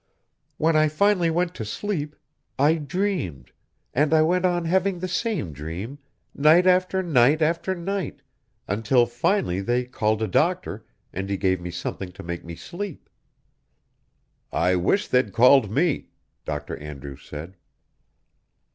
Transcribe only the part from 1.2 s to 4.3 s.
went to sleep, I dreamed, and I